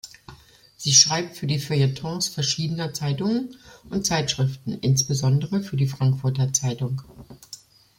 Sie 0.77 0.93
schreibt 0.93 1.37
für 1.37 1.45
die 1.45 1.59
Feuilletons 1.59 2.27
verschiedener 2.29 2.91
Zeitungen 2.91 3.55
und 3.91 4.03
Zeitschriften, 4.07 4.79
insbesondere 4.81 5.61
für 5.61 5.77
die 5.77 5.85
Frankfurter 5.85 6.51
Zeitung. 6.53 7.03